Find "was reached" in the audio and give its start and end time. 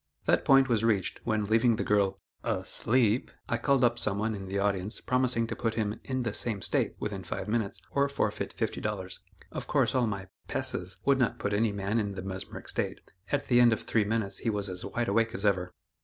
0.67-1.19